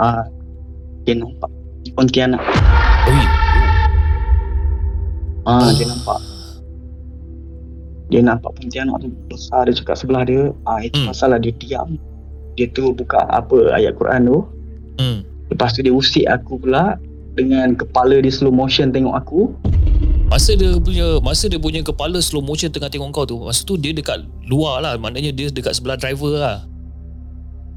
[0.00, 0.24] uh,
[1.06, 1.48] dia nampak
[1.94, 2.42] Pontianak.
[5.46, 6.18] Ah, dia nampak
[8.06, 11.10] dia nampak Pontianak tu besar dia cakap sebelah dia ah itu Hmm.
[11.10, 11.98] masalah dia diam
[12.54, 14.38] dia tu buka apa ayat Quran tu
[14.96, 15.18] Hmm.
[15.48, 16.96] lepas tu dia usik aku pula
[17.32, 19.40] dengan kepala dia slow motion tengok aku
[20.26, 23.78] Masa dia punya masa dia punya kepala slow motion tengah tengok kau tu, masa tu
[23.78, 24.98] dia dekat luar lah.
[24.98, 26.66] Maknanya dia dekat sebelah driver lah.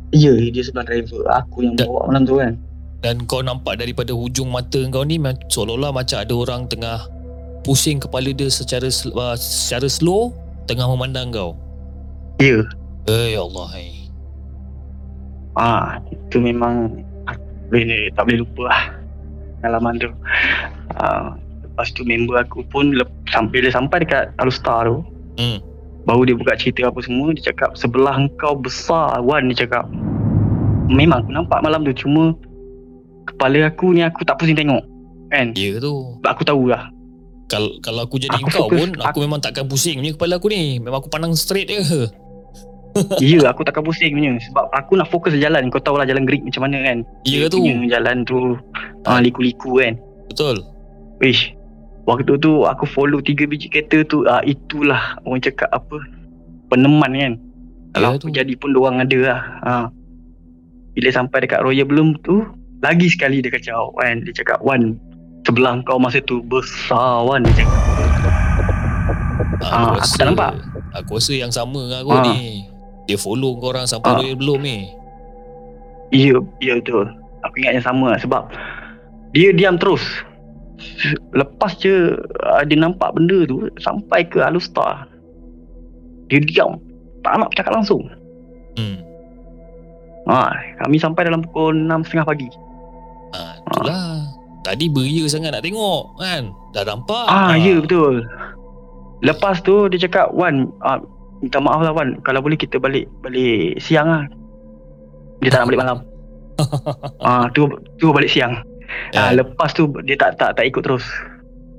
[0.09, 2.57] ya dia sebelah driver aku yang Da- bawa malam tu kan
[2.99, 7.05] Dan kau nampak daripada hujung mata kau ni seolah-olah macam ada orang tengah
[7.61, 10.31] pusing kepala dia secara uh, secara slow
[10.65, 11.57] tengah memandang kau.
[12.37, 12.61] ya
[13.05, 13.67] Eh ya Allah.
[13.73, 13.89] Hai.
[15.57, 18.83] ah itu memang aku boleh tak boleh lupa lah
[19.59, 20.09] pengalaman tu
[20.95, 25.03] ah, lepas tu member aku pun lep, sampai dia sampai dekat Alustar tu
[25.39, 25.63] Hmm.
[26.03, 29.87] Baru dia buka cerita apa semua Dia cakap sebelah engkau besar Wan dia cakap
[30.91, 32.35] Memang aku nampak malam tu Cuma
[33.23, 34.83] Kepala aku ni aku tak pusing tengok
[35.31, 36.19] Kan Ya tu.
[36.19, 36.91] Sebab aku tahu lah
[37.49, 40.47] Kalau kalau aku jadi Aku kau fokus- pun aku, memang takkan pusing punya kepala aku
[40.47, 40.77] ni.
[40.77, 41.81] Memang aku pandang straight je.
[43.21, 46.41] Ya aku takkan pusing punya Sebab aku nak fokus jalan Kau tahu lah jalan gerik
[46.41, 47.61] macam mana kan Ya Dia tu.
[47.85, 48.57] Jalan tu
[49.05, 49.93] ah, Liku-liku kan
[50.25, 50.65] Betul.
[51.19, 51.53] Wish
[52.03, 56.01] Waktu tu aku follow tiga biji kereta tu ah, Itulah orang cakap apa
[56.67, 57.33] Peneman kan
[57.93, 58.33] Kalau Ya aku tu.
[58.33, 59.85] jadi pun dorang ada lah ah.
[60.91, 62.41] Bila sampai dekat Royal Bloom tu
[62.81, 64.97] Lagi sekali dia kacau kan Dia cakap Wan
[65.41, 67.77] Sebelah kau masa tu besar Wan Dia cakap
[69.61, 70.51] Ah, aku tak nampak.
[70.95, 72.23] Aku rasa yang sama dengan aku Ah.
[72.25, 72.63] ni.
[73.05, 74.33] Dia follow kau orang sampai Ah.
[74.33, 74.89] Belum ni.
[76.09, 77.05] Ya Ya betul
[77.39, 78.49] Aku ingat yang sama lah Sebab
[79.31, 80.01] Dia diam terus
[81.31, 85.05] Lepas je ah, Dia nampak benda tu Sampai ke Alustar
[86.27, 86.81] Dia diam
[87.21, 88.03] Tak nak bercakap langsung
[88.73, 88.95] Hmm.
[90.25, 90.49] ha,
[90.79, 92.49] Kami sampai dalam pukul 6.30 pagi
[93.29, 94.28] Ah, itulah.
[94.65, 96.51] Tadi beria sangat nak tengok kan.
[96.75, 97.25] Dah nampak.
[97.25, 98.21] Ah, ya betul
[99.25, 101.01] Lepas tu dia cakap Wan ah,
[101.43, 104.23] Minta maaf lah Wan Kalau boleh kita balik Balik siang lah
[105.43, 105.97] Dia tak nak balik malam
[107.27, 107.67] ah, tu,
[107.99, 108.63] tu balik siang
[109.15, 109.41] ah, Ya.
[109.43, 111.03] Lepas tu dia tak tak tak ikut terus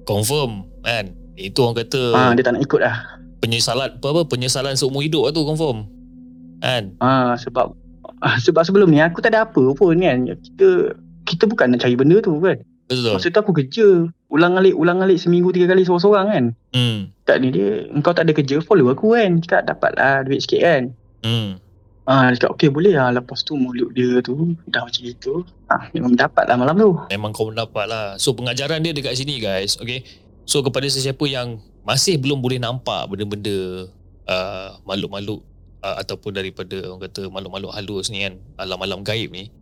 [0.04, 1.14] Confirm kan.
[1.38, 5.26] Itu orang kata ah, Dia tak nak ikut lah penyesalan apa apa penyesalan seumur hidup
[5.26, 5.88] lah tu confirm.
[6.60, 6.94] Kan?
[7.00, 7.72] Ah sebab
[8.20, 10.28] ah, sebab sebelum ni aku tak ada apa pun kan.
[10.28, 12.60] Kita kita bukan nak cari benda tu kan.
[12.90, 13.14] Betul.
[13.14, 13.86] Masa tu aku kerja.
[14.30, 16.44] Ulang alik ulang alik seminggu tiga kali seorang-seorang kan.
[16.74, 17.14] Hmm.
[17.22, 19.38] Tak ni dia engkau tak ada kerja follow aku kan.
[19.46, 20.82] Cakap dapatlah duit sikit kan.
[21.22, 21.62] Hmm.
[22.10, 23.14] Ah dia cakap okey boleh lah.
[23.14, 25.46] Lepas tu mulut dia tu dah macam itu.
[25.70, 26.90] Ah memang dapat lah malam tu.
[27.14, 28.18] Memang kau mendapat lah.
[28.18, 29.78] So pengajaran dia dekat sini guys.
[29.78, 30.02] Okay.
[30.42, 33.86] So kepada sesiapa yang masih belum boleh nampak benda-benda
[34.26, 35.46] uh, makhluk-makhluk
[35.86, 38.34] uh, ataupun daripada orang kata makhluk-makhluk halus ni kan.
[38.58, 39.54] Alam-alam gaib ni.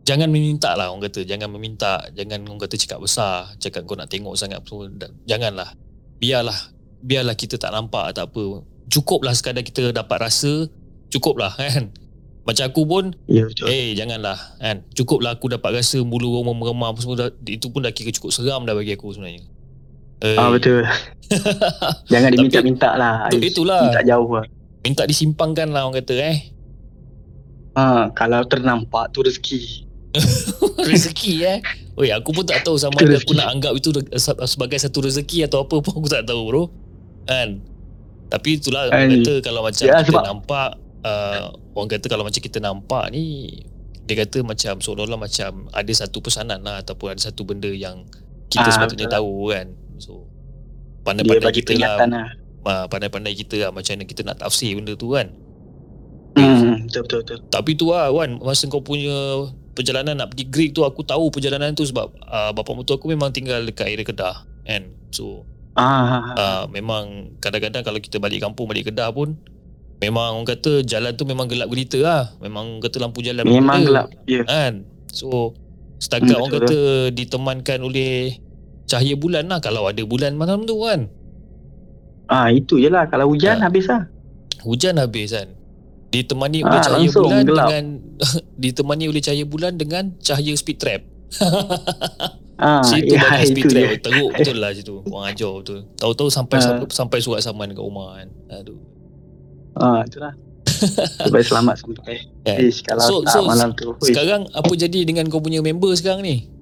[0.00, 1.22] Jangan meminta lah orang kata.
[1.22, 2.02] Jangan meminta.
[2.10, 3.52] Jangan orang kata cakap besar.
[3.56, 4.64] Cakap kau nak tengok sangat.
[4.96, 5.76] Dan- Janganlah.
[6.18, 6.56] Biarlah.
[7.00, 8.60] Biarlah kita tak nampak tak apa.
[8.86, 10.66] Cukuplah sekadar kita dapat rasa.
[11.08, 11.92] Cukuplah kan.
[12.40, 13.68] Macam aku pun Ya betul.
[13.68, 14.82] Eh janganlah kan.
[14.90, 18.32] Cukuplah aku dapat rasa bulu rumah meremam apa semua dah, itu pun dah kira cukup
[18.32, 19.44] seram dah bagi aku sebenarnya.
[20.20, 20.82] Eh, Ah betul.
[22.12, 23.28] Jangan diminta-minta lah.
[23.30, 23.86] Itu- itulah.
[23.86, 24.44] Minta jauh lah.
[24.80, 26.38] Minta disimpangkan lah orang kata eh.
[27.72, 29.86] Ha, kalau ternampak tu rezeki.
[30.88, 31.58] rezeki eh.
[31.94, 33.92] Oi aku pun tak tahu sama ada aku nak anggap itu
[34.42, 36.62] sebagai satu rezeki atau apa pun aku tak tahu bro.
[37.24, 37.62] Kan.
[38.26, 39.14] Tapi itulah orang Kan.
[39.20, 40.68] kata kalau macam Ya, kita sebab- nampak
[41.02, 43.24] uh, orang kata kalau macam kita nampak ni
[44.02, 48.02] dia kata macam seolah-olah macam ada satu pesanan lah ataupun ada satu benda yang
[48.48, 49.16] kita Ah, sepatutnya betul.
[49.16, 49.66] tahu kan.
[49.96, 50.12] So
[51.00, 52.28] pandai-pandai kita lah lah.
[52.64, 55.30] uh, pandai-pandai kita lah macam mana kita nak tafsir benda tu kan.
[56.32, 57.38] Hmm, betul betul betul.
[57.48, 61.72] Tapi tu lah Wan Masa kau punya Perjalanan nak pergi Greek tu Aku tahu perjalanan
[61.72, 65.46] tu Sebab uh, Bapak mertua aku memang tinggal Dekat area Kedah Kan So
[65.78, 69.38] Ah, uh, Memang Kadang-kadang kalau kita balik kampung Balik Kedah pun
[70.02, 73.86] Memang orang kata Jalan tu memang gelap gelita lah Memang orang kata lampu jalan memang
[73.86, 74.06] gelap.
[74.26, 74.42] Ya.
[74.42, 75.54] Kan So
[76.02, 76.78] Setakat Hmm, orang betul kata
[77.14, 78.42] Ditemankan oleh
[78.90, 81.06] Cahaya bulan lah Kalau ada bulan malam tu kan
[82.30, 83.10] Ah, itu je lah.
[83.10, 83.66] Kalau hujan Ah.
[83.66, 84.06] habis lah.
[84.62, 85.50] Hujan habis kan
[86.10, 87.66] Ditemani Ah, oleh cahaya bulan gelap.
[87.66, 87.84] dengan
[88.62, 91.02] ditemani oleh cahaya bulan dengan cahaya speed trap.
[92.60, 93.88] Ah, situ ya, banyak speed trap.
[93.88, 93.96] je.
[94.04, 95.00] Teruk betul lah situ.
[95.02, 95.80] Orang ajar betul.
[95.96, 96.84] Tahu-tahu sampai Ah.
[96.86, 98.28] sampai surat saman kat rumah kan.
[98.52, 98.76] Aduh.
[99.72, 100.36] Ah, itulah.
[101.16, 102.20] Supaya selamat sampai.
[102.44, 102.56] Kan?
[102.60, 103.96] Ish, kalau So- tak so, malam tu.
[103.96, 104.04] Hui.
[104.04, 106.52] Sekarang apa jadi dengan kau punya member sekarang ni?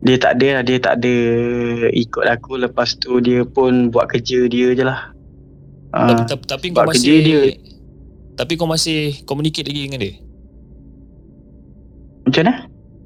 [0.00, 0.62] Dia tak ada lah.
[0.64, 1.14] Dia tak ada
[1.88, 2.58] ikut aku.
[2.58, 5.14] Lepas tu dia pun buat kerja dia je lah.
[5.88, 7.58] Tapi, Ah, tapi, tapi kau kerja masih dia-
[8.38, 10.14] tapi kau masih communicate lagi dengan dia?
[12.22, 12.54] macam mana?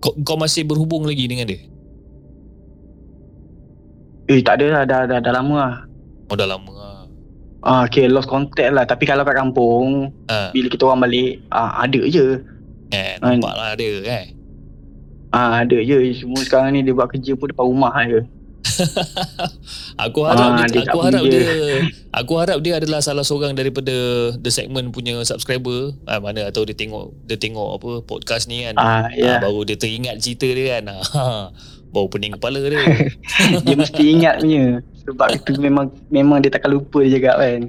[0.03, 1.62] Kau, kau masih berhubung lagi dengan dia?
[4.27, 4.83] Eh tak ada lah.
[4.85, 5.75] Dah, dah, dah lama lah.
[6.27, 6.99] Oh dah lama lah.
[7.62, 8.83] Ah, okay, lost contact lah.
[8.83, 12.42] Tapi kalau kat kampung, Ha, bila kita orang balik, ah, ada je.
[12.90, 13.38] kan, Kan.
[13.38, 14.25] nampak lah dia kan.
[15.31, 15.99] Ah, ada je.
[16.18, 18.27] Semua sekarang ni dia buat kerja pun depan rumah je.
[20.05, 21.39] Aku harap Ah, dia, dia aku harap punya.
[21.39, 21.53] dia
[22.11, 23.93] aku harap dia adalah salah seorang daripada
[24.35, 25.93] the segment punya subscriber.
[26.05, 28.75] Ah mana atau dia tengok dia tengok apa podcast ni kan.
[28.77, 29.37] Ah, Ah, ya.
[29.39, 30.85] baru dia teringat cerita dia kan.
[30.91, 31.53] Ah,
[31.93, 32.81] baru pening kepala dia.
[33.65, 34.81] dia mesti ingat punya.
[35.03, 37.61] Sebab itu memang memang dia takkan lupa dia cakap kan.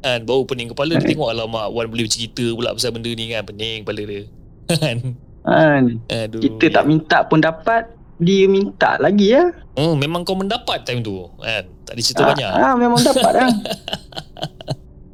[0.00, 3.44] kan baru pening kepala dia tengok alamak Wan boleh bercerita pula pasal benda ni kan.
[3.44, 4.22] Pening kepala dia.
[4.68, 4.96] Kan.
[5.42, 5.82] Kan.
[6.08, 6.40] Aduh.
[6.40, 7.86] Kita tak minta pun dapat.
[8.18, 9.48] Dia minta lagi ya.
[9.74, 11.64] Oh, memang kau mendapat time tu kan.
[11.84, 12.50] Tak ada cerita Ah, banyak.
[12.50, 13.48] ah, memang dapat lah.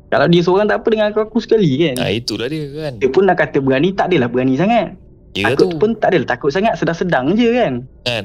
[0.08, 2.00] Kalau dia seorang tak apa dengan aku, aku sekali kan.
[2.00, 2.96] Ah itulah dia kan.
[2.96, 4.96] Dia pun nak kata berani, tak adalah berani sangat.
[5.36, 7.72] Ya takut tu pun tak adalah takut sangat, sedang-sedang je kan.
[8.02, 8.24] kan.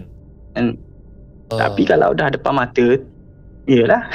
[0.55, 0.65] Kan.
[1.51, 2.87] Ah, Tapi kalau dah depan mata,
[3.67, 4.07] yelah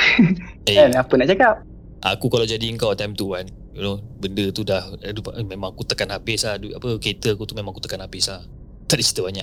[0.64, 1.54] eh, kan apa nak cakap.
[1.98, 3.42] Aku kalau jadi kau time tu kan
[3.74, 7.42] You know Benda tu dah aduh, eh, Memang aku tekan habis lah Apa kereta aku
[7.42, 8.38] tu memang aku tekan habis lah
[8.86, 9.42] Tak ada cerita banyak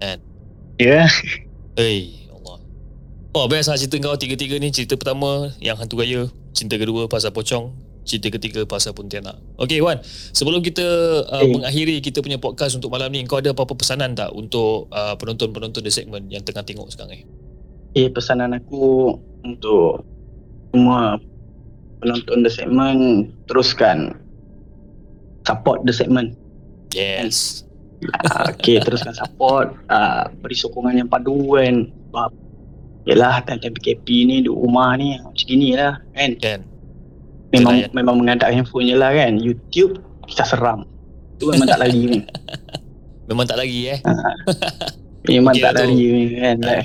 [0.00, 0.16] ha.
[0.78, 1.06] Ya.
[1.74, 2.58] Hei Allah
[3.34, 6.20] Oh best lah cerita kau Tiga-tiga ni Cerita pertama Yang hantu gaya
[6.54, 10.82] Cinta kedua pasal pocong Cerita ketiga pasal pontianak Okay Wan Sebelum kita
[11.26, 11.50] uh, Eh.
[11.50, 15.82] mengakhiri Kita punya podcast untuk malam ni Kau ada apa-apa pesanan tak Untuk uh, penonton-penonton
[15.82, 17.26] The Segment Yang tengah tengok sekarang ni
[17.96, 20.04] Eh pesanan aku untuk
[20.70, 21.16] semua
[21.98, 24.14] penonton The Segment teruskan
[25.42, 26.36] support The Segment.
[26.92, 27.64] Yes
[28.24, 31.90] Ah, okay, teruskan support, uh, beri sokongan yang padu kan.
[32.08, 32.30] Sebab
[33.04, 36.36] Yelah, time-time PKP ni duduk rumah ni macam gini lah kan.
[36.36, 36.60] Kan
[37.48, 39.32] Memang Jelah, memang mengadap handphone je lah kan.
[39.34, 40.84] YouTube kisah seram.
[41.40, 42.20] Tu memang tak lari ni.
[43.24, 43.98] Memang tak lagi eh
[45.24, 46.56] Memang Okey tak lah lari ni kan.
[46.60, 46.84] Uh,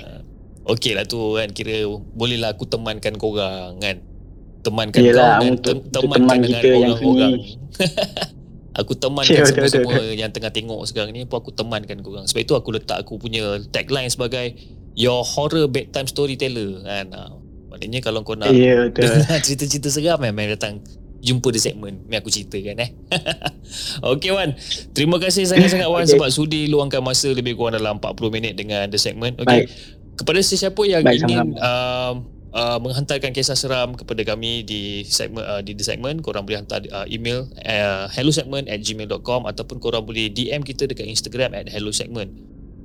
[0.71, 3.99] Okey lah tu kan Kira boleh lah aku temankan korang kan
[4.59, 7.33] Temankan Yelah, kau dan untuk- tem- untuk temankan teman dengan kita yang orang-orang
[8.73, 12.25] Aku temankan Ya, semua-semua yang tengah tengok sekarang ni pun aku temankan korang.
[12.25, 14.57] Sebab itu aku letak aku punya tagline sebagai
[14.93, 17.13] Your horror bedtime storyteller kan?
[17.13, 17.33] Ha.
[17.73, 19.09] Maknanya kalau kau nak Ya betul.
[19.09, 20.81] dengar cerita-cerita seram eh, main datang
[21.23, 22.89] jumpa di segmen Ni aku ceritakan eh.
[24.17, 24.57] Okay Wan.
[24.93, 26.17] Terima kasih sangat-sangat Wan Okay.
[26.17, 29.37] Sebab sudi luangkan masa Lebih kurang dalam 40 minit Dengan The Segment.
[29.37, 29.69] Okay.
[30.13, 32.21] Kepada sesiapa yang Baik, ingin uh,
[32.53, 36.85] uh, Menghantarkan kisah seram Kepada kami Di segmen uh, di The Segment Korang boleh hantar
[36.93, 42.31] uh, email uh, hellosegment at gmail.com Ataupun korang boleh DM kita Dekat Instagram At hellosegment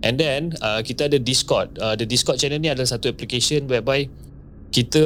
[0.02, 4.08] And then uh, Kita ada Discord uh, The Discord channel ni adalah satu application Whereby
[4.68, 5.00] kita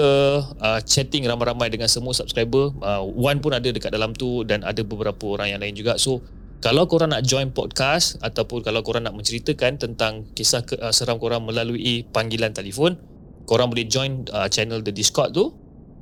[0.59, 2.75] uh, chatting ramai-ramai dengan semua subscriber.
[2.83, 5.95] Uh, Wan pun ada dekat dalam tu dan ada beberapa orang yang lain juga.
[6.03, 6.19] So
[6.63, 11.19] kalau korang nak join podcast ataupun kalau korang nak menceritakan tentang kisah ke, uh, seram
[11.19, 12.99] korang melalui panggilan telefon,
[13.49, 15.55] korang boleh join uh, channel the Discord tu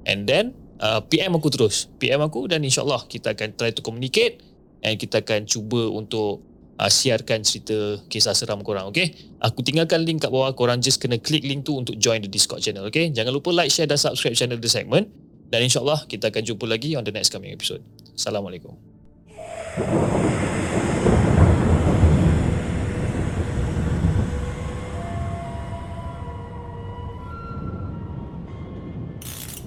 [0.05, 1.89] and then uh, PM aku terus.
[2.01, 4.41] PM aku dan insyaallah kita akan try to communicate
[4.81, 6.45] and kita akan cuba untuk
[6.81, 9.13] uh, siarkan cerita kisah seram korang okay?
[9.45, 12.65] Aku tinggalkan link kat bawah korang just kena klik link tu untuk join the Discord
[12.65, 13.13] channel okay?
[13.13, 15.09] Jangan lupa like share dan subscribe channel The Segment.
[15.51, 17.83] Dan insyaallah kita akan jumpa lagi on the next coming episode.
[18.15, 18.79] Assalamualaikum